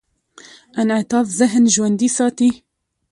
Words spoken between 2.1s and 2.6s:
ساتي.